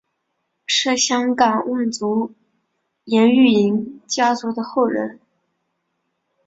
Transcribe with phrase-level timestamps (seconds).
[0.65, 2.33] 是香港望族
[3.03, 5.19] 颜玉莹家族的后人。